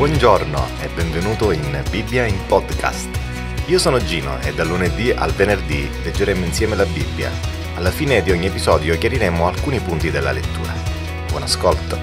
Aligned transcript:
Buongiorno 0.00 0.66
e 0.80 0.88
benvenuto 0.94 1.52
in 1.52 1.84
Bibbia 1.90 2.24
in 2.24 2.38
podcast. 2.46 3.10
Io 3.66 3.78
sono 3.78 4.02
Gino 4.02 4.40
e 4.40 4.54
dal 4.54 4.66
lunedì 4.66 5.10
al 5.10 5.30
venerdì 5.32 5.86
leggeremo 6.02 6.42
insieme 6.42 6.74
la 6.74 6.86
Bibbia. 6.86 7.30
Alla 7.74 7.90
fine 7.90 8.22
di 8.22 8.30
ogni 8.30 8.46
episodio 8.46 8.96
chiariremo 8.96 9.46
alcuni 9.46 9.78
punti 9.78 10.10
della 10.10 10.32
lettura. 10.32 10.72
Buon 11.28 11.42
ascolto. 11.42 11.98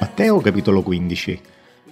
Matteo 0.00 0.40
capitolo 0.40 0.82
15 0.82 1.42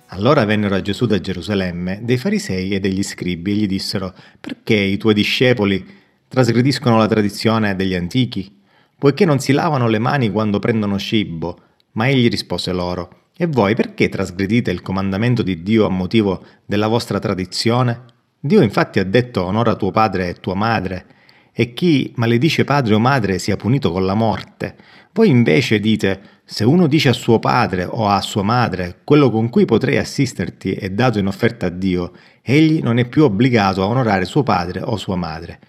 allora 0.09 0.45
vennero 0.45 0.75
a 0.75 0.81
Gesù 0.81 1.07
da 1.07 1.21
Gerusalemme 1.21 2.01
dei 2.03 2.19
farisei 2.19 2.71
e 2.71 2.81
degli 2.81 3.03
scribi 3.03 3.53
e 3.53 3.55
gli 3.55 3.67
dissero, 3.67 4.15
perché 4.41 4.75
i 4.75 4.97
tuoi 4.97 5.15
discepoli 5.15 5.85
trasgrediscono 6.29 6.99
la 6.99 7.07
tradizione 7.07 7.75
degli 7.75 7.95
antichi? 7.95 8.61
Poiché 8.99 9.25
non 9.25 9.39
si 9.39 9.53
lavano 9.53 9.89
le 9.89 9.99
mani 9.99 10.31
quando 10.31 10.59
prendono 10.59 10.99
cibo. 10.99 11.61
Ma 11.93 12.09
egli 12.09 12.29
rispose 12.29 12.73
loro, 12.73 13.29
e 13.37 13.47
voi 13.47 13.75
perché 13.75 14.09
trasgredite 14.09 14.71
il 14.71 14.83
comandamento 14.83 15.43
di 15.43 15.63
Dio 15.63 15.87
a 15.87 15.91
motivo 15.91 16.45
della 16.65 16.89
vostra 16.89 17.19
tradizione? 17.19 18.03
Dio 18.41 18.63
infatti 18.63 18.99
ha 18.99 19.05
detto 19.05 19.45
onora 19.45 19.75
tuo 19.75 19.91
padre 19.91 20.29
e 20.29 20.35
tua 20.35 20.55
madre, 20.55 21.07
e 21.53 21.73
chi 21.73 22.13
maledice 22.17 22.65
padre 22.65 22.95
o 22.95 22.99
madre 22.99 23.39
sia 23.39 23.57
punito 23.57 23.93
con 23.93 24.05
la 24.05 24.15
morte. 24.15 24.77
Voi 25.15 25.29
invece 25.29 25.79
dite, 25.79 26.21
se 26.45 26.65
uno 26.65 26.89
dice 26.89 27.11
a 27.11 27.13
suo 27.13 27.39
padre 27.39 27.85
o 27.85 28.09
a 28.09 28.21
sua 28.21 28.43
madre, 28.43 29.03
quello 29.05 29.31
con 29.31 29.49
cui 29.49 29.65
potrei 29.65 29.97
assisterti 29.97 30.73
è 30.73 30.91
dato 30.91 31.21
in 31.21 31.29
offerta 31.29 31.67
a 31.67 31.71
Dio, 31.71 32.11
egli 32.43 32.83
non 32.83 32.99
è 32.99 33.07
più 33.07 33.23
obbligato 33.23 33.81
a 33.81 33.87
onorare 33.87 34.25
suo 34.25 34.43
padre 34.43 34.81
o 34.83 34.97
sua 34.97 35.15
madre. 35.15 35.61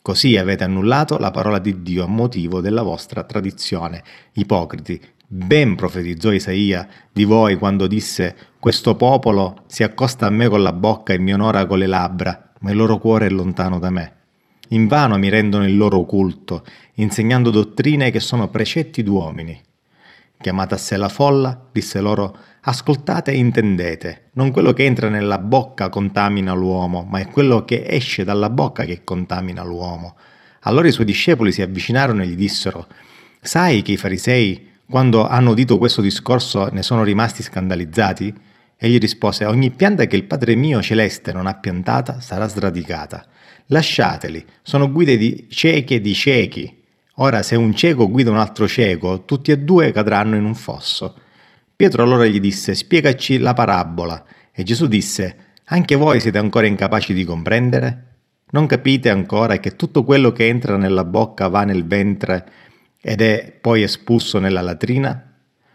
Così 0.00 0.36
avete 0.36 0.62
annullato 0.62 1.18
la 1.18 1.32
parola 1.32 1.58
di 1.58 1.82
Dio 1.82 2.04
a 2.04 2.06
motivo 2.06 2.60
della 2.60 2.82
vostra 2.82 3.24
tradizione. 3.24 4.04
Ipocriti, 4.34 5.00
ben 5.26 5.74
profetizzò 5.74 6.30
Isaia 6.30 6.86
di 7.12 7.24
voi 7.24 7.56
quando 7.56 7.88
disse 7.88 8.36
questo 8.60 8.94
popolo 8.94 9.64
si 9.66 9.82
accosta 9.82 10.26
a 10.26 10.30
me 10.30 10.46
con 10.46 10.62
la 10.62 10.72
bocca 10.72 11.12
e 11.12 11.18
mi 11.18 11.34
onora 11.34 11.66
con 11.66 11.78
le 11.78 11.88
labbra, 11.88 12.52
ma 12.60 12.70
il 12.70 12.76
loro 12.76 12.98
cuore 12.98 13.26
è 13.26 13.30
lontano 13.30 13.80
da 13.80 13.90
me. 13.90 14.13
Invano 14.68 15.18
mi 15.18 15.28
rendono 15.28 15.66
il 15.66 15.76
loro 15.76 16.02
culto, 16.04 16.64
insegnando 16.94 17.50
dottrine 17.50 18.10
che 18.10 18.20
sono 18.20 18.48
precetti 18.48 19.02
d'uomini. 19.02 19.60
Chiamata 20.40 20.74
a 20.74 20.78
sé 20.78 20.96
la 20.96 21.08
folla, 21.08 21.68
disse 21.70 22.00
loro, 22.00 22.36
ascoltate 22.62 23.30
e 23.30 23.36
intendete, 23.36 24.30
non 24.32 24.50
quello 24.50 24.72
che 24.72 24.84
entra 24.84 25.08
nella 25.08 25.38
bocca 25.38 25.88
contamina 25.88 26.52
l'uomo, 26.54 27.06
ma 27.08 27.18
è 27.18 27.28
quello 27.28 27.64
che 27.64 27.84
esce 27.86 28.24
dalla 28.24 28.50
bocca 28.50 28.84
che 28.84 29.04
contamina 29.04 29.62
l'uomo. 29.62 30.16
Allora 30.60 30.88
i 30.88 30.92
suoi 30.92 31.06
discepoli 31.06 31.52
si 31.52 31.60
avvicinarono 31.60 32.22
e 32.22 32.26
gli 32.26 32.36
dissero, 32.36 32.86
sai 33.40 33.82
che 33.82 33.92
i 33.92 33.96
farisei, 33.96 34.72
quando 34.88 35.26
hanno 35.26 35.50
udito 35.50 35.78
questo 35.78 36.00
discorso, 36.00 36.68
ne 36.72 36.82
sono 36.82 37.04
rimasti 37.04 37.42
scandalizzati? 37.42 38.34
Egli 38.84 38.98
rispose, 38.98 39.46
ogni 39.46 39.70
pianta 39.70 40.04
che 40.04 40.14
il 40.14 40.24
Padre 40.24 40.54
mio 40.54 40.82
celeste 40.82 41.32
non 41.32 41.46
ha 41.46 41.54
piantata 41.54 42.20
sarà 42.20 42.46
sradicata. 42.46 43.24
Lasciateli, 43.68 44.44
sono 44.60 44.92
guide 44.92 45.16
di 45.16 45.46
ciechi 45.48 45.94
e 45.94 46.00
di 46.02 46.12
ciechi. 46.12 46.82
Ora 47.14 47.42
se 47.42 47.56
un 47.56 47.74
cieco 47.74 48.10
guida 48.10 48.30
un 48.30 48.36
altro 48.36 48.68
cieco, 48.68 49.24
tutti 49.24 49.52
e 49.52 49.60
due 49.60 49.90
cadranno 49.90 50.36
in 50.36 50.44
un 50.44 50.54
fosso. 50.54 51.18
Pietro 51.74 52.02
allora 52.02 52.26
gli 52.26 52.38
disse, 52.40 52.74
spiegaci 52.74 53.38
la 53.38 53.54
parabola. 53.54 54.22
E 54.52 54.62
Gesù 54.64 54.86
disse, 54.86 55.36
anche 55.64 55.94
voi 55.94 56.20
siete 56.20 56.36
ancora 56.36 56.66
incapaci 56.66 57.14
di 57.14 57.24
comprendere? 57.24 58.16
Non 58.50 58.66
capite 58.66 59.08
ancora 59.08 59.56
che 59.56 59.76
tutto 59.76 60.04
quello 60.04 60.30
che 60.30 60.46
entra 60.48 60.76
nella 60.76 61.04
bocca 61.04 61.48
va 61.48 61.64
nel 61.64 61.86
ventre 61.86 62.46
ed 63.00 63.22
è 63.22 63.50
poi 63.58 63.82
espulso 63.82 64.38
nella 64.40 64.60
latrina? 64.60 65.33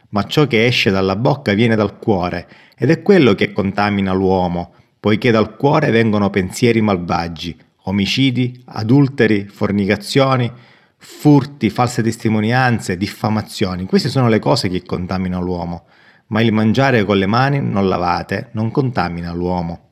Ma 0.09 0.24
ciò 0.24 0.47
che 0.47 0.66
esce 0.66 0.90
dalla 0.90 1.16
bocca 1.16 1.53
viene 1.53 1.75
dal 1.75 1.97
cuore 2.00 2.47
ed 2.75 2.90
è 2.90 3.02
quello 3.02 3.36
che 3.36 3.52
contamina 3.52 4.12
l'uomo, 4.12 4.74
poiché 5.00 5.31
dal 5.31 5.56
cuore 5.56 5.92
vengono 5.92 6.30
pensieri 6.30 6.81
malvagi, 6.81 7.58
omicidi, 7.84 8.62
adulteri, 8.66 9.46
fornicazioni, 9.47 10.52
furti, 10.97 11.70
false 11.70 12.03
testimonianze, 12.03 12.97
diffamazioni. 12.97 13.86
Queste 13.86 14.09
sono 14.09 14.28
le 14.28 14.40
cose 14.40 14.68
che 14.68 14.84
contaminano 14.84 15.44
l'uomo, 15.44 15.86
ma 16.28 16.41
il 16.41 16.52
mangiare 16.52 17.06
con 17.06 17.18
le 17.18 17.26
mani 17.26 17.62
non 17.62 17.88
lavate 17.88 18.50
non 18.53 18.72
contamina 18.72 19.31
l'uomo. 19.31 19.88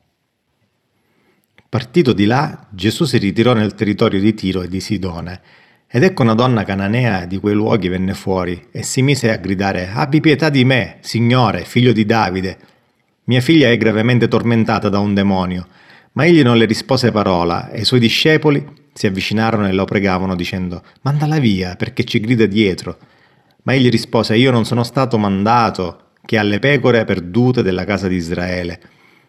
Partito 1.68 2.12
di 2.12 2.24
là, 2.24 2.66
Gesù 2.70 3.04
si 3.04 3.18
ritirò 3.18 3.52
nel 3.52 3.74
territorio 3.74 4.20
di 4.20 4.32
Tiro 4.34 4.62
e 4.62 4.68
di 4.68 4.80
Sidone, 4.80 5.40
ed 5.90 6.02
ecco 6.02 6.20
una 6.20 6.34
donna 6.34 6.64
cananea 6.64 7.24
di 7.24 7.38
quei 7.38 7.54
luoghi 7.54 7.88
venne 7.88 8.12
fuori 8.12 8.68
e 8.70 8.82
si 8.82 9.00
mise 9.00 9.32
a 9.32 9.36
gridare 9.36 9.88
Abbi 9.90 10.20
pietà 10.20 10.50
di 10.50 10.62
me, 10.62 10.98
Signore, 11.00 11.64
figlio 11.64 11.92
di 11.92 12.04
Davide. 12.04 12.58
Mia 13.24 13.40
figlia 13.40 13.70
è 13.70 13.76
gravemente 13.78 14.28
tormentata 14.28 14.90
da 14.90 14.98
un 14.98 15.14
demonio. 15.14 15.66
Ma 16.12 16.26
egli 16.26 16.42
non 16.42 16.58
le 16.58 16.66
rispose 16.66 17.10
parola 17.10 17.70
e 17.70 17.80
i 17.80 17.84
suoi 17.86 18.00
discepoli 18.00 18.62
si 18.92 19.06
avvicinarono 19.06 19.66
e 19.66 19.72
lo 19.72 19.86
pregavano 19.86 20.34
dicendo 20.36 20.82
Mandala 21.02 21.38
via 21.38 21.74
perché 21.74 22.04
ci 22.04 22.20
grida 22.20 22.44
dietro. 22.44 22.98
Ma 23.62 23.72
egli 23.72 23.88
rispose 23.88 24.36
Io 24.36 24.50
non 24.50 24.66
sono 24.66 24.82
stato 24.82 25.16
mandato 25.16 26.10
che 26.22 26.36
alle 26.36 26.58
pecore 26.58 27.06
perdute 27.06 27.62
della 27.62 27.84
casa 27.84 28.08
di 28.08 28.16
Israele. 28.16 28.78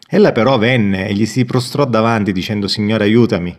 Ella 0.06 0.32
però 0.32 0.58
venne 0.58 1.08
e 1.08 1.14
gli 1.14 1.24
si 1.24 1.46
prostrò 1.46 1.86
davanti 1.86 2.32
dicendo 2.32 2.68
Signore 2.68 3.04
aiutami. 3.04 3.56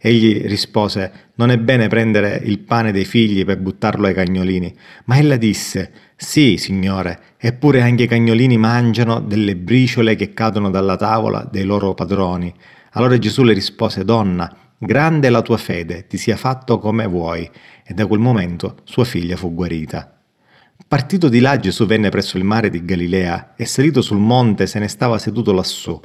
Egli 0.00 0.46
rispose 0.46 1.30
Non 1.34 1.50
è 1.50 1.58
bene 1.58 1.88
prendere 1.88 2.40
il 2.44 2.60
pane 2.60 2.92
dei 2.92 3.04
figli 3.04 3.44
per 3.44 3.58
buttarlo 3.58 4.06
ai 4.06 4.14
cagnolini. 4.14 4.74
Ma 5.06 5.18
ella 5.18 5.36
disse 5.36 5.90
Sì, 6.16 6.56
Signore, 6.56 7.34
eppure 7.36 7.82
anche 7.82 8.04
i 8.04 8.08
cagnolini 8.08 8.56
mangiano 8.56 9.20
delle 9.20 9.56
briciole 9.56 10.14
che 10.14 10.32
cadono 10.32 10.70
dalla 10.70 10.96
tavola 10.96 11.48
dei 11.50 11.64
loro 11.64 11.94
padroni. 11.94 12.54
Allora 12.92 13.18
Gesù 13.18 13.42
le 13.42 13.52
rispose 13.52 14.04
Donna, 14.04 14.68
Grande 14.80 15.26
è 15.26 15.30
la 15.30 15.42
tua 15.42 15.56
fede, 15.56 16.06
ti 16.06 16.16
sia 16.16 16.36
fatto 16.36 16.78
come 16.78 17.04
vuoi. 17.08 17.50
E 17.84 17.94
da 17.94 18.06
quel 18.06 18.20
momento 18.20 18.76
sua 18.84 19.04
figlia 19.04 19.36
fu 19.36 19.52
guarita. 19.52 20.20
Partito 20.86 21.28
di 21.28 21.40
là 21.40 21.58
Gesù 21.58 21.84
venne 21.84 22.10
presso 22.10 22.38
il 22.38 22.44
mare 22.44 22.70
di 22.70 22.84
Galilea 22.84 23.54
e 23.56 23.66
salito 23.66 24.00
sul 24.00 24.18
monte 24.18 24.68
se 24.68 24.78
ne 24.78 24.86
stava 24.86 25.18
seduto 25.18 25.52
lassù. 25.52 26.00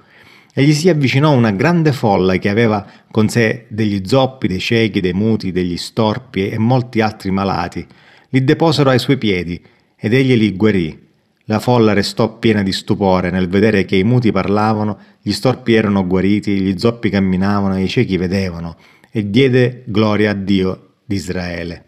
E 0.56 0.64
gli 0.64 0.74
si 0.74 0.88
avvicinò 0.88 1.34
una 1.34 1.52
grande 1.52 1.92
folla 1.92 2.38
che 2.38 2.48
aveva 2.48 2.86
con 3.10 3.28
sé 3.28 3.66
degli 3.70 4.04
zoppi, 4.06 4.48
dei 4.48 4.60
ciechi, 4.60 5.02
dei 5.02 5.14
muti, 5.14 5.52
degli 5.52 5.78
storpi 5.78 6.50
e 6.50 6.60
molti 6.60 7.02
altri 7.02 7.32
malati. 7.32 7.86
Li 8.30 8.44
deposero 8.44 8.92
ai 8.92 9.00
suoi 9.00 9.18
piedi 9.18 9.60
ed 9.96 10.14
egli 10.14 10.36
li 10.36 10.56
guarì. 10.56 11.02
La 11.46 11.60
folla 11.60 11.94
restò 11.94 12.38
piena 12.38 12.62
di 12.62 12.72
stupore 12.72 13.32
nel 13.32 13.50
vedere 13.50 13.84
che 13.84 13.96
i 13.96 14.04
muti 14.04 14.32
parlavano, 14.32 14.98
gli 15.22 15.32
storpi 15.32 15.74
erano 15.74 16.06
guariti, 16.06 16.60
gli 16.60 16.78
zoppi 16.78 17.10
camminavano 17.10 17.76
e 17.76 17.84
i 17.84 17.90
ciechi 17.90 18.18
vedevano, 18.18 18.78
e 19.12 19.30
diede 19.30 19.84
gloria 19.86 20.32
a 20.32 20.34
Dio 20.36 20.90
di 21.04 21.16
Israele. 21.16 21.86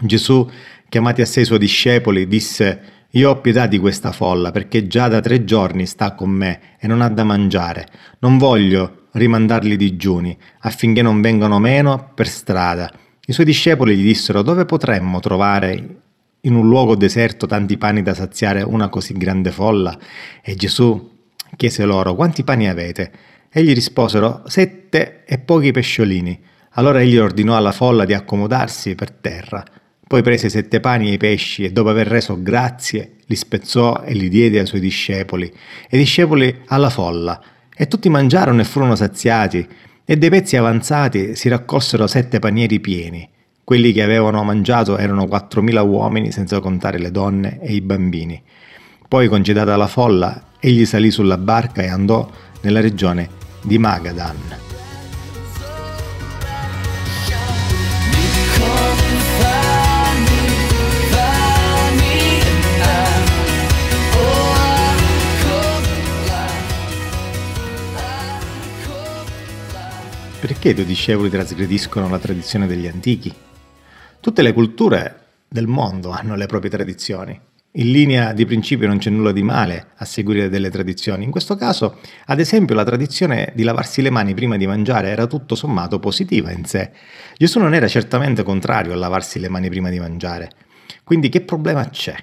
Gesù, 0.00 0.48
chiamati 0.88 1.20
a 1.20 1.26
sé 1.26 1.42
i 1.42 1.44
suoi 1.44 1.58
discepoli, 1.58 2.26
disse 2.26 2.80
io 3.14 3.30
ho 3.30 3.40
pietà 3.40 3.66
di 3.66 3.78
questa 3.78 4.10
folla 4.10 4.50
perché 4.50 4.86
già 4.86 5.06
da 5.06 5.20
tre 5.20 5.44
giorni 5.44 5.86
sta 5.86 6.14
con 6.14 6.30
me 6.30 6.60
e 6.80 6.88
non 6.88 7.00
ha 7.00 7.08
da 7.08 7.22
mangiare. 7.22 7.86
Non 8.20 8.38
voglio 8.38 9.06
rimandarli 9.12 9.76
digiuni 9.76 10.36
affinché 10.60 11.00
non 11.00 11.20
vengano 11.20 11.60
meno 11.60 12.10
per 12.12 12.26
strada. 12.26 12.90
I 13.26 13.32
suoi 13.32 13.46
discepoli 13.46 13.96
gli 13.96 14.02
dissero 14.02 14.42
dove 14.42 14.64
potremmo 14.64 15.20
trovare 15.20 16.00
in 16.40 16.54
un 16.56 16.68
luogo 16.68 16.96
deserto 16.96 17.46
tanti 17.46 17.78
pani 17.78 18.02
da 18.02 18.14
saziare 18.14 18.62
una 18.62 18.88
così 18.88 19.14
grande 19.14 19.52
folla? 19.52 19.96
E 20.42 20.56
Gesù 20.56 21.12
chiese 21.56 21.84
loro, 21.84 22.16
quanti 22.16 22.42
pani 22.42 22.68
avete? 22.68 23.12
Egli 23.48 23.72
risposero, 23.72 24.42
sette 24.46 25.22
e 25.24 25.38
pochi 25.38 25.70
pesciolini. 25.70 26.42
Allora 26.70 27.00
egli 27.00 27.16
ordinò 27.16 27.56
alla 27.56 27.70
folla 27.70 28.04
di 28.04 28.12
accomodarsi 28.12 28.96
per 28.96 29.12
terra. 29.12 29.64
Poi 30.06 30.22
prese 30.22 30.48
sette 30.48 30.80
pani 30.80 31.08
e 31.08 31.12
i 31.14 31.16
pesci 31.16 31.64
e 31.64 31.72
dopo 31.72 31.88
aver 31.88 32.06
reso 32.06 32.40
grazie 32.42 33.16
li 33.26 33.36
spezzò 33.36 34.02
e 34.04 34.12
li 34.12 34.28
diede 34.28 34.60
ai 34.60 34.66
suoi 34.66 34.80
discepoli 34.80 35.46
e 35.46 35.96
i 35.96 35.98
discepoli 35.98 36.62
alla 36.66 36.90
folla. 36.90 37.42
E 37.74 37.88
tutti 37.88 38.08
mangiarono 38.08 38.60
e 38.60 38.64
furono 38.64 38.94
saziati 38.94 39.66
e 40.04 40.16
dei 40.16 40.30
pezzi 40.30 40.56
avanzati 40.56 41.34
si 41.34 41.48
raccolsero 41.48 42.06
sette 42.06 42.38
panieri 42.38 42.78
pieni. 42.80 43.28
Quelli 43.64 43.92
che 43.92 44.02
avevano 44.02 44.44
mangiato 44.44 44.98
erano 44.98 45.26
quattromila 45.26 45.80
uomini, 45.80 46.30
senza 46.30 46.60
contare 46.60 46.98
le 46.98 47.10
donne 47.10 47.60
e 47.62 47.72
i 47.72 47.80
bambini. 47.80 48.40
Poi, 49.08 49.26
concedata 49.28 49.74
la 49.76 49.86
folla, 49.86 50.48
egli 50.60 50.84
salì 50.84 51.10
sulla 51.10 51.38
barca 51.38 51.80
e 51.80 51.88
andò 51.88 52.30
nella 52.60 52.80
regione 52.80 53.30
di 53.62 53.78
Magadan. 53.78 54.73
Perché 70.64 70.80
i 70.80 70.82
tuoi 70.82 70.96
discepoli 70.96 71.28
trasgrediscono 71.28 72.08
la 72.08 72.18
tradizione 72.18 72.66
degli 72.66 72.86
antichi? 72.86 73.30
Tutte 74.18 74.40
le 74.40 74.54
culture 74.54 75.24
del 75.46 75.66
mondo 75.66 76.08
hanno 76.08 76.36
le 76.36 76.46
proprie 76.46 76.70
tradizioni. 76.70 77.38
In 77.72 77.90
linea 77.90 78.32
di 78.32 78.46
principio 78.46 78.86
non 78.86 78.96
c'è 78.96 79.10
nulla 79.10 79.32
di 79.32 79.42
male 79.42 79.88
a 79.96 80.06
seguire 80.06 80.48
delle 80.48 80.70
tradizioni. 80.70 81.22
In 81.22 81.30
questo 81.30 81.54
caso, 81.56 81.98
ad 82.24 82.40
esempio, 82.40 82.74
la 82.74 82.82
tradizione 82.82 83.52
di 83.54 83.62
lavarsi 83.62 84.00
le 84.00 84.08
mani 84.08 84.32
prima 84.32 84.56
di 84.56 84.66
mangiare 84.66 85.10
era 85.10 85.26
tutto 85.26 85.54
sommato 85.54 85.98
positiva 85.98 86.50
in 86.50 86.64
sé. 86.64 86.92
Gesù 87.36 87.58
non 87.58 87.74
era 87.74 87.86
certamente 87.86 88.42
contrario 88.42 88.94
a 88.94 88.96
lavarsi 88.96 89.38
le 89.40 89.50
mani 89.50 89.68
prima 89.68 89.90
di 89.90 90.00
mangiare. 90.00 90.50
Quindi 91.04 91.28
che 91.28 91.42
problema 91.42 91.86
c'è? 91.90 92.16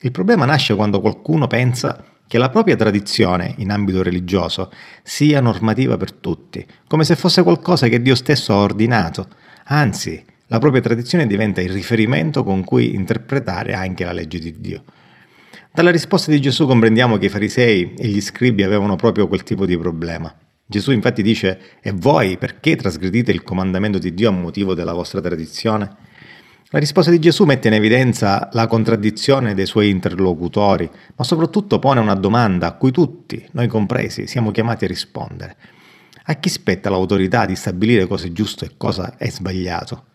Il 0.00 0.10
problema 0.10 0.44
nasce 0.46 0.74
quando 0.74 1.00
qualcuno 1.00 1.46
pensa 1.46 2.04
che 2.34 2.40
la 2.40 2.50
propria 2.50 2.74
tradizione 2.74 3.54
in 3.58 3.70
ambito 3.70 4.02
religioso 4.02 4.72
sia 5.04 5.40
normativa 5.40 5.96
per 5.96 6.10
tutti, 6.10 6.66
come 6.88 7.04
se 7.04 7.14
fosse 7.14 7.44
qualcosa 7.44 7.86
che 7.86 8.02
Dio 8.02 8.16
stesso 8.16 8.52
ha 8.52 8.56
ordinato. 8.56 9.28
Anzi, 9.66 10.20
la 10.48 10.58
propria 10.58 10.82
tradizione 10.82 11.28
diventa 11.28 11.60
il 11.60 11.70
riferimento 11.70 12.42
con 12.42 12.64
cui 12.64 12.92
interpretare 12.92 13.74
anche 13.74 14.04
la 14.04 14.10
legge 14.10 14.40
di 14.40 14.52
Dio. 14.58 14.82
Dalla 15.72 15.92
risposta 15.92 16.32
di 16.32 16.40
Gesù 16.40 16.66
comprendiamo 16.66 17.18
che 17.18 17.26
i 17.26 17.28
farisei 17.28 17.94
e 17.96 18.08
gli 18.08 18.20
scribi 18.20 18.64
avevano 18.64 18.96
proprio 18.96 19.28
quel 19.28 19.44
tipo 19.44 19.64
di 19.64 19.78
problema. 19.78 20.34
Gesù 20.66 20.90
infatti 20.90 21.22
dice, 21.22 21.60
e 21.80 21.92
voi 21.92 22.36
perché 22.36 22.74
trasgredite 22.74 23.30
il 23.30 23.44
comandamento 23.44 23.98
di 23.98 24.12
Dio 24.12 24.30
a 24.30 24.32
motivo 24.32 24.74
della 24.74 24.92
vostra 24.92 25.20
tradizione? 25.20 25.88
La 26.74 26.80
risposta 26.80 27.12
di 27.12 27.20
Gesù 27.20 27.44
mette 27.44 27.68
in 27.68 27.74
evidenza 27.74 28.48
la 28.50 28.66
contraddizione 28.66 29.54
dei 29.54 29.64
suoi 29.64 29.90
interlocutori, 29.90 30.90
ma 31.14 31.22
soprattutto 31.22 31.78
pone 31.78 32.00
una 32.00 32.16
domanda 32.16 32.66
a 32.66 32.72
cui 32.72 32.90
tutti, 32.90 33.46
noi 33.52 33.68
compresi, 33.68 34.26
siamo 34.26 34.50
chiamati 34.50 34.84
a 34.84 34.88
rispondere. 34.88 35.56
A 36.24 36.34
chi 36.34 36.48
spetta 36.48 36.90
l'autorità 36.90 37.46
di 37.46 37.54
stabilire 37.54 38.08
cosa 38.08 38.26
è 38.26 38.32
giusto 38.32 38.64
e 38.64 38.72
cosa 38.76 39.16
è 39.16 39.30
sbagliato? 39.30 40.06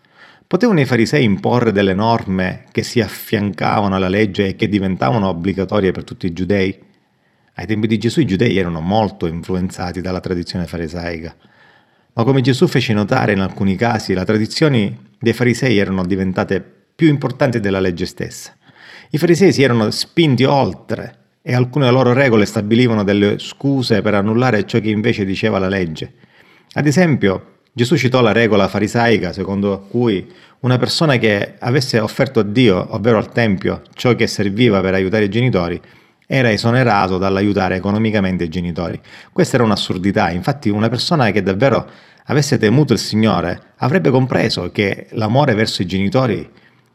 Potevano 0.45 0.81
i 0.81 0.85
farisei 0.85 1.23
imporre 1.23 1.71
delle 1.71 1.93
norme 1.93 2.65
che 2.73 2.83
si 2.83 2.99
affiancavano 2.99 3.95
alla 3.95 4.09
legge 4.09 4.47
e 4.47 4.55
che 4.57 4.67
diventavano 4.67 5.29
obbligatorie 5.29 5.91
per 5.91 6.03
tutti 6.03 6.25
i 6.25 6.33
giudei? 6.33 6.77
Ai 7.53 7.67
tempi 7.67 7.87
di 7.87 7.97
Gesù 7.97 8.19
i 8.19 8.27
giudei 8.27 8.57
erano 8.57 8.81
molto 8.81 9.27
influenzati 9.27 10.01
dalla 10.01 10.19
tradizione 10.19 10.67
farisaica, 10.67 11.33
ma 12.11 12.23
come 12.25 12.41
Gesù 12.41 12.67
fece 12.67 12.91
notare 12.91 13.31
in 13.31 13.39
alcuni 13.39 13.77
casi, 13.77 14.13
le 14.13 14.25
tradizioni 14.25 15.07
dei 15.19 15.33
farisei 15.33 15.77
erano 15.77 16.05
diventate 16.05 16.63
più 16.95 17.07
importanti 17.07 17.59
della 17.59 17.79
legge 17.79 18.05
stessa. 18.05 18.55
I 19.11 19.17
farisei 19.17 19.51
si 19.51 19.63
erano 19.63 19.91
spinti 19.91 20.43
oltre 20.43 21.17
e 21.41 21.53
alcune 21.53 21.89
loro 21.91 22.13
regole 22.13 22.45
stabilivano 22.45 23.03
delle 23.03 23.39
scuse 23.39 24.01
per 24.01 24.13
annullare 24.13 24.65
ciò 24.65 24.79
che 24.79 24.89
invece 24.89 25.25
diceva 25.25 25.59
la 25.59 25.67
legge. 25.67 26.13
Ad 26.73 26.85
esempio, 26.85 27.57
Gesù 27.71 27.95
citò 27.95 28.21
la 28.21 28.31
regola 28.31 28.67
farisaica 28.67 29.31
secondo 29.31 29.87
cui 29.89 30.31
una 30.61 30.77
persona 30.77 31.17
che 31.17 31.55
avesse 31.59 31.99
offerto 31.99 32.41
a 32.41 32.43
Dio, 32.43 32.93
ovvero 32.93 33.17
al 33.17 33.31
Tempio, 33.31 33.81
ciò 33.93 34.13
che 34.15 34.27
serviva 34.27 34.81
per 34.81 34.93
aiutare 34.93 35.25
i 35.25 35.29
genitori, 35.29 35.79
era 36.27 36.51
esonerato 36.51 37.17
dall'aiutare 37.17 37.77
economicamente 37.77 38.43
i 38.43 38.49
genitori. 38.49 38.99
Questa 39.31 39.55
era 39.55 39.63
un'assurdità, 39.63 40.29
infatti 40.29 40.69
una 40.69 40.89
persona 40.89 41.31
che 41.31 41.41
davvero 41.41 41.89
avesse 42.29 42.57
temuto 42.57 42.93
il 42.93 42.99
Signore 42.99 43.73
avrebbe 43.77 44.09
compreso 44.09 44.71
che 44.71 45.07
l'amore 45.11 45.53
verso 45.53 45.81
i 45.81 45.87
genitori 45.87 46.47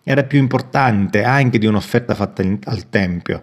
era 0.03 0.23
più 0.25 0.39
importante 0.39 1.25
anche 1.25 1.59
di 1.59 1.67
un'offerta 1.67 2.15
fatta 2.15 2.43
al 2.65 2.89
Tempio. 2.89 3.43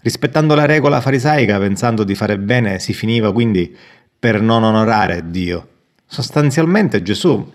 Rispettando 0.00 0.54
la 0.54 0.66
regola 0.66 1.00
farisaica, 1.00 1.58
pensando 1.58 2.04
di 2.04 2.14
fare 2.14 2.38
bene, 2.38 2.78
si 2.78 2.92
finiva 2.92 3.32
quindi 3.32 3.74
per 4.18 4.40
non 4.40 4.64
onorare 4.64 5.30
Dio. 5.30 5.68
Sostanzialmente 6.04 7.02
Gesù 7.02 7.52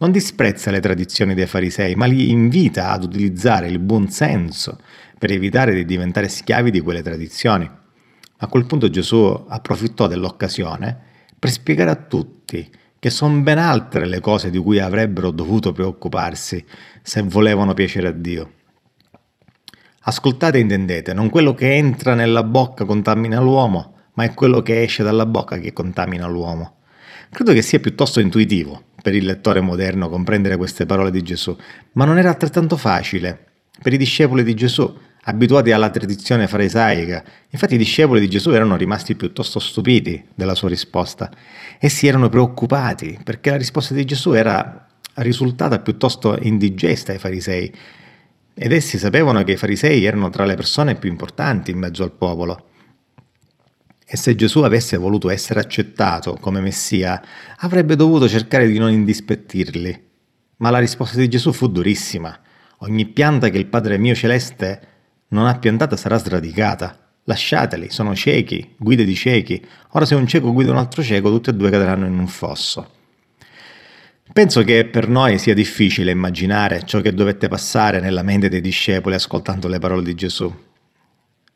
non 0.00 0.12
disprezza 0.12 0.70
le 0.70 0.80
tradizioni 0.80 1.34
dei 1.34 1.46
farisei, 1.46 1.96
ma 1.96 2.06
li 2.06 2.30
invita 2.30 2.90
ad 2.90 3.02
utilizzare 3.02 3.66
il 3.66 3.80
buon 3.80 4.10
senso 4.10 4.78
per 5.18 5.32
evitare 5.32 5.74
di 5.74 5.84
diventare 5.84 6.28
schiavi 6.28 6.70
di 6.70 6.80
quelle 6.80 7.02
tradizioni. 7.02 7.68
A 8.40 8.46
quel 8.46 8.66
punto 8.66 8.88
Gesù 8.88 9.46
approfittò 9.48 10.06
dell'occasione 10.06 10.96
per 11.36 11.50
spiegare 11.50 11.90
a 11.90 11.96
tutti 11.96 12.70
che 12.98 13.10
sono 13.10 13.40
ben 13.40 13.58
altre 13.58 14.06
le 14.06 14.20
cose 14.20 14.50
di 14.50 14.58
cui 14.58 14.80
avrebbero 14.80 15.30
dovuto 15.30 15.72
preoccuparsi 15.72 16.64
se 17.02 17.22
volevano 17.22 17.74
piacere 17.74 18.08
a 18.08 18.12
Dio. 18.12 18.52
Ascoltate 20.00 20.58
e 20.58 20.60
intendete, 20.60 21.12
non 21.12 21.28
quello 21.30 21.54
che 21.54 21.74
entra 21.74 22.14
nella 22.14 22.42
bocca 22.42 22.84
contamina 22.84 23.40
l'uomo, 23.40 23.94
ma 24.14 24.24
è 24.24 24.34
quello 24.34 24.62
che 24.62 24.82
esce 24.82 25.02
dalla 25.02 25.26
bocca 25.26 25.58
che 25.58 25.72
contamina 25.72 26.26
l'uomo. 26.26 26.76
Credo 27.30 27.52
che 27.52 27.62
sia 27.62 27.78
piuttosto 27.78 28.20
intuitivo 28.20 28.84
per 29.02 29.14
il 29.14 29.26
lettore 29.26 29.60
moderno 29.60 30.08
comprendere 30.08 30.56
queste 30.56 30.86
parole 30.86 31.10
di 31.10 31.22
Gesù, 31.22 31.56
ma 31.92 32.04
non 32.04 32.18
era 32.18 32.30
altrettanto 32.30 32.76
facile 32.76 33.46
per 33.80 33.92
i 33.92 33.98
discepoli 33.98 34.42
di 34.42 34.54
Gesù, 34.54 34.92
abituati 35.22 35.72
alla 35.72 35.90
tradizione 35.90 36.46
farisaica. 36.46 37.22
Infatti 37.50 37.74
i 37.74 37.78
discepoli 37.78 38.20
di 38.20 38.28
Gesù 38.28 38.50
erano 38.50 38.76
rimasti 38.76 39.14
piuttosto 39.14 39.58
stupiti 39.58 40.24
della 40.34 40.54
sua 40.54 40.68
risposta. 40.68 41.30
Essi 41.78 42.06
erano 42.06 42.28
preoccupati 42.28 43.18
perché 43.22 43.50
la 43.50 43.56
risposta 43.56 43.94
di 43.94 44.04
Gesù 44.04 44.32
era 44.32 44.86
risultata 45.14 45.80
piuttosto 45.80 46.38
indigesta 46.40 47.12
ai 47.12 47.18
farisei 47.18 47.72
ed 48.60 48.72
essi 48.72 48.98
sapevano 48.98 49.44
che 49.44 49.52
i 49.52 49.56
farisei 49.56 50.04
erano 50.04 50.30
tra 50.30 50.44
le 50.44 50.56
persone 50.56 50.96
più 50.96 51.08
importanti 51.08 51.70
in 51.70 51.78
mezzo 51.78 52.02
al 52.02 52.12
popolo. 52.12 52.66
E 54.04 54.16
se 54.16 54.34
Gesù 54.34 54.62
avesse 54.62 54.96
voluto 54.96 55.30
essere 55.30 55.60
accettato 55.60 56.36
come 56.40 56.60
Messia, 56.60 57.22
avrebbe 57.58 57.94
dovuto 57.94 58.28
cercare 58.28 58.66
di 58.66 58.78
non 58.78 58.90
indispettirli. 58.90 60.06
Ma 60.56 60.70
la 60.70 60.78
risposta 60.78 61.18
di 61.18 61.28
Gesù 61.28 61.52
fu 61.52 61.68
durissima. 61.68 62.36
Ogni 62.78 63.06
pianta 63.06 63.48
che 63.48 63.58
il 63.58 63.66
Padre 63.66 63.96
mio 63.96 64.14
celeste 64.14 64.80
non 65.28 65.46
ha 65.46 65.58
piantata 65.58 65.96
sarà 65.96 66.18
sradicata. 66.18 66.96
Lasciateli, 67.24 67.90
sono 67.90 68.14
ciechi, 68.14 68.74
guide 68.78 69.04
di 69.04 69.14
ciechi. 69.14 69.62
Ora 69.90 70.06
se 70.06 70.14
un 70.14 70.26
cieco 70.26 70.52
guida 70.52 70.70
un 70.70 70.78
altro 70.78 71.02
cieco, 71.02 71.30
tutti 71.30 71.50
e 71.50 71.54
due 71.54 71.68
cadranno 71.70 72.06
in 72.06 72.18
un 72.18 72.26
fosso. 72.26 72.90
Penso 74.32 74.62
che 74.62 74.86
per 74.86 75.08
noi 75.08 75.38
sia 75.38 75.54
difficile 75.54 76.10
immaginare 76.10 76.84
ciò 76.84 77.00
che 77.00 77.12
dovette 77.12 77.48
passare 77.48 78.00
nella 78.00 78.22
mente 78.22 78.48
dei 78.48 78.60
discepoli 78.60 79.14
ascoltando 79.14 79.68
le 79.68 79.78
parole 79.78 80.02
di 80.02 80.14
Gesù. 80.14 80.52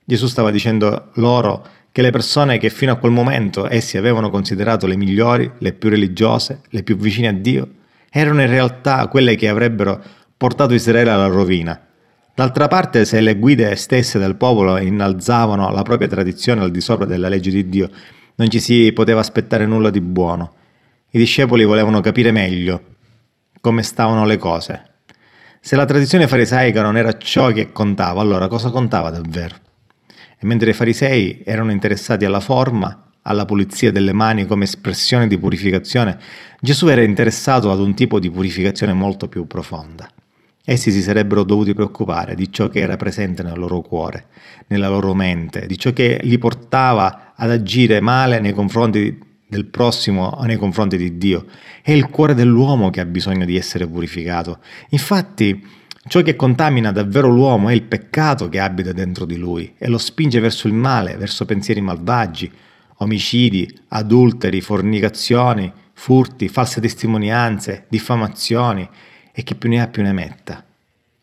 Gesù 0.05 0.27
stava 0.27 0.51
dicendo 0.51 1.11
loro 1.15 1.67
che 1.93 2.03
le 2.03 2.11
persone 2.11 2.59
che 2.59 2.71
fino 2.71 2.93
a 2.93 2.97
quel 2.97 3.13
momento 3.13 3.69
essi 3.69 3.97
avevano 3.97 4.31
considerato 4.31 4.87
le 4.87 4.97
migliori, 4.97 5.51
le 5.59 5.73
più 5.73 5.91
religiose, 5.91 6.63
le 6.71 6.83
più 6.83 6.97
vicine 6.97 7.29
a 7.29 7.33
Dio, 7.33 7.69
erano 8.11 8.41
in 8.41 8.49
realtà 8.49 9.07
quelle 9.09 9.37
che 9.37 9.49
avrebbero 9.49 10.03
portato 10.37 10.75
Israele 10.75 11.11
alla 11.11 11.27
rovina. 11.27 11.81
D'altra 12.35 12.67
parte, 12.67 13.05
se 13.05 13.21
le 13.21 13.37
guide 13.37 13.77
stesse 13.77 14.19
del 14.19 14.37
popolo 14.37 14.79
innalzavano 14.79 15.71
la 15.71 15.83
propria 15.83 16.09
tradizione 16.09 16.63
al 16.63 16.71
di 16.71 16.81
sopra 16.81 17.05
della 17.05 17.29
legge 17.29 17.51
di 17.51 17.69
Dio, 17.69 17.91
non 18.37 18.49
ci 18.49 18.59
si 18.59 18.91
poteva 18.93 19.21
aspettare 19.21 19.67
nulla 19.67 19.91
di 19.91 20.01
buono. 20.01 20.55
I 21.11 21.19
discepoli 21.19 21.65
volevano 21.65 22.01
capire 22.01 22.33
meglio 22.33 22.83
come 23.61 23.83
stavano 23.83 24.25
le 24.25 24.39
cose. 24.39 24.83
Se 25.61 25.77
la 25.77 25.85
tradizione 25.85 26.27
farisaica 26.27 26.81
non 26.81 26.97
era 26.97 27.19
ciò 27.19 27.53
che 27.53 27.71
contava, 27.71 28.23
allora 28.23 28.49
cosa 28.49 28.71
contava 28.71 29.11
davvero? 29.11 29.55
E 30.39 30.47
mentre 30.47 30.71
i 30.71 30.75
farisei 30.75 31.43
erano 31.45 31.71
interessati 31.71 32.25
alla 32.25 32.41
forma, 32.41 33.11
alla 33.23 33.45
pulizia 33.45 33.93
delle 33.93 34.13
mani 34.13 34.47
come 34.47 34.65
espressione 34.65 35.29
di 35.29 35.39
purificazione, 35.39 36.19
Gesù 36.61 36.89
era 36.89 37.03
interessato 37.03 37.71
ad 37.71 37.79
un 37.79 37.95
tipo 37.95 38.19
di 38.19 38.31
purificazione 38.31 38.95
molto 38.95 39.29
più 39.29 39.47
profonda. 39.47 40.09
Essi 40.65 40.93
si 40.93 41.03
sarebbero 41.03 41.43
dovuti 41.43 41.75
preoccupare 41.75 42.37
di 42.37 42.53
ciò 42.53 42.69
che 42.69 42.81
era 42.81 42.97
presente 42.97 43.43
nel 43.43 43.59
loro 43.59 43.81
cuore, 43.81 44.27
nella 44.69 44.89
loro 44.89 45.13
mente, 45.13 45.67
di 45.67 45.77
ciò 45.77 45.93
che 45.93 46.21
li 46.23 46.39
portava 46.39 47.33
ad 47.35 47.51
agire 47.51 48.01
male 48.01 48.39
nei 48.39 48.53
confronti 48.53 49.19
del 49.49 49.67
prossimo 49.67 50.27
o 50.27 50.45
nei 50.45 50.57
confronti 50.57 50.97
di 50.97 51.19
Dio. 51.19 51.47
È 51.83 51.91
il 51.91 52.09
cuore 52.09 52.35
dell'uomo 52.35 52.91
che 52.91 53.01
ha 53.01 53.05
bisogno 53.05 53.45
di 53.45 53.57
essere 53.57 53.87
purificato. 53.87 54.59
Infatti, 54.91 55.81
Ciò 56.09 56.21
che 56.21 56.35
contamina 56.35 56.91
davvero 56.91 57.29
l'uomo 57.29 57.69
è 57.69 57.75
il 57.75 57.85
peccato 57.85 58.49
che 58.49 58.59
abita 58.59 58.91
dentro 58.91 59.25
di 59.25 59.37
lui 59.37 59.73
e 59.79 59.87
lo 59.87 59.99
spinge 59.99 60.41
verso 60.41 60.67
il 60.67 60.75
male, 60.75 61.17
verso 61.17 61.45
pensieri 61.45 61.81
malvagi, 61.81 62.51
omicidi, 62.97 63.73
adulteri, 63.89 64.61
fornicazioni, 64.61 65.73
furti, 65.93 66.49
false 66.49 66.81
testimonianze, 66.81 67.87
diffamazioni 67.89 68.89
e 69.33 69.43
chi 69.43 69.55
più 69.55 69.69
ne 69.69 69.81
ha 69.81 69.89
più 69.89 70.03
ne 70.03 70.13
metta. 70.13 70.63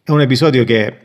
È 0.03 0.11
un 0.11 0.21
episodio 0.21 0.63
che 0.63 0.97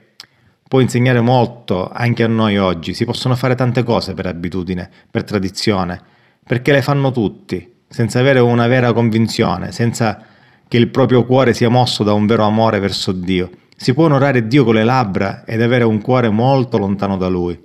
può 0.67 0.81
insegnare 0.81 1.21
molto 1.21 1.89
anche 1.91 2.23
a 2.25 2.27
noi 2.27 2.57
oggi. 2.57 2.95
Si 2.95 3.05
possono 3.05 3.37
fare 3.37 3.55
tante 3.55 3.83
cose 3.83 4.15
per 4.15 4.27
abitudine, 4.27 4.91
per 5.11 5.23
tradizione, 5.23 6.01
perché 6.43 6.73
le 6.73 6.83
fanno 6.83 7.13
tutti, 7.13 7.73
senza 7.87 8.19
avere 8.19 8.41
una 8.41 8.67
vera 8.67 8.93
convinzione, 8.93 9.71
senza 9.71 10.23
che 10.67 10.77
il 10.77 10.89
proprio 10.89 11.25
cuore 11.25 11.55
sia 11.55 11.69
mosso 11.69 12.03
da 12.03 12.13
un 12.13 12.27
vero 12.27 12.45
amore 12.45 12.81
verso 12.81 13.13
Dio. 13.13 13.51
Si 13.77 13.93
può 13.93 14.07
onorare 14.07 14.47
Dio 14.47 14.65
con 14.65 14.75
le 14.75 14.85
labbra 14.85 15.45
ed 15.45 15.61
avere 15.61 15.85
un 15.85 16.01
cuore 16.01 16.31
molto 16.31 16.79
lontano 16.79 17.17
da 17.17 17.29
Lui. 17.29 17.63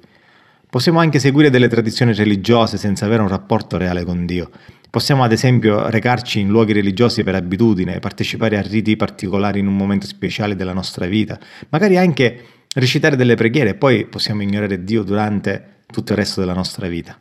Possiamo 0.72 1.00
anche 1.00 1.18
seguire 1.18 1.50
delle 1.50 1.68
tradizioni 1.68 2.14
religiose 2.14 2.78
senza 2.78 3.06
avere 3.06 3.24
un 3.24 3.28
rapporto 3.28 3.76
reale 3.76 4.04
con 4.04 4.28
Dio. 4.28 4.52
Possiamo 4.88 5.24
ad 5.24 5.32
esempio 5.32 5.90
recarci 5.90 6.42
in 6.42 6.50
luoghi 6.50 6.74
religiosi 6.74 7.24
per 7.24 7.34
abitudine, 7.34 7.98
partecipare 7.98 8.56
a 8.56 8.62
riti 8.62 8.96
particolari 8.96 9.58
in 9.58 9.66
un 9.66 9.76
momento 9.76 10.06
speciale 10.06 10.56
della 10.56 10.74
nostra 10.74 11.08
vita, 11.08 11.40
magari 11.70 11.98
anche 11.98 12.44
recitare 12.76 13.16
delle 13.16 13.34
preghiere 13.34 13.72
e 13.72 13.74
poi 13.74 14.06
possiamo 14.06 14.44
ignorare 14.44 14.84
Dio 14.84 15.02
durante 15.02 15.78
tutto 15.88 16.12
il 16.12 16.20
resto 16.20 16.40
della 16.40 16.54
nostra 16.54 16.88
vita. 16.88 17.20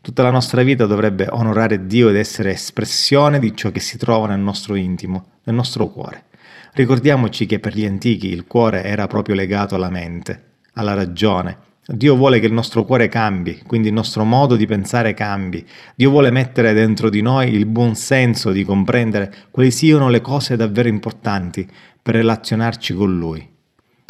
Tutta 0.00 0.22
la 0.22 0.30
nostra 0.30 0.62
vita 0.62 0.86
dovrebbe 0.86 1.26
onorare 1.28 1.84
Dio 1.84 2.08
ed 2.08 2.16
essere 2.16 2.52
espressione 2.52 3.38
di 3.38 3.54
ciò 3.54 3.70
che 3.70 3.80
si 3.80 3.98
trova 3.98 4.28
nel 4.28 4.40
nostro 4.40 4.76
intimo, 4.76 5.26
nel 5.42 5.54
nostro 5.54 5.88
cuore. 5.88 6.24
Ricordiamoci 6.72 7.44
che 7.44 7.60
per 7.60 7.76
gli 7.76 7.84
antichi 7.84 8.28
il 8.28 8.46
cuore 8.46 8.82
era 8.82 9.06
proprio 9.08 9.34
legato 9.34 9.74
alla 9.74 9.90
mente, 9.90 10.44
alla 10.72 10.94
ragione, 10.94 11.68
Dio 11.86 12.14
vuole 12.14 12.38
che 12.38 12.46
il 12.46 12.52
nostro 12.52 12.84
cuore 12.84 13.08
cambi, 13.08 13.62
quindi 13.66 13.88
il 13.88 13.94
nostro 13.94 14.24
modo 14.24 14.54
di 14.54 14.66
pensare 14.66 15.14
cambi. 15.14 15.66
Dio 15.94 16.10
vuole 16.10 16.30
mettere 16.30 16.72
dentro 16.72 17.10
di 17.10 17.20
noi 17.20 17.52
il 17.52 17.66
buon 17.66 17.94
senso 17.94 18.52
di 18.52 18.64
comprendere 18.64 19.34
quali 19.50 19.70
siano 19.70 20.08
le 20.08 20.20
cose 20.20 20.56
davvero 20.56 20.88
importanti 20.88 21.68
per 22.00 22.14
relazionarci 22.14 22.94
con 22.94 23.18
Lui. 23.18 23.48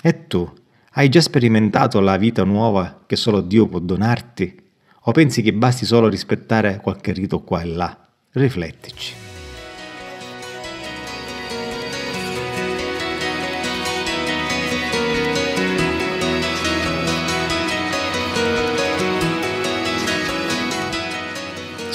E 0.02 0.26
tu, 0.26 0.50
hai 0.92 1.08
già 1.08 1.20
sperimentato 1.20 2.00
la 2.00 2.16
vita 2.16 2.44
nuova 2.44 3.02
che 3.06 3.16
solo 3.16 3.40
Dio 3.40 3.66
può 3.66 3.78
donarti? 3.78 4.60
O 5.04 5.12
pensi 5.12 5.40
che 5.40 5.52
basti 5.52 5.86
solo 5.86 6.08
rispettare 6.08 6.80
qualche 6.82 7.12
rito 7.12 7.40
qua 7.40 7.62
e 7.62 7.66
là? 7.66 8.08
Riflettici. 8.32 9.29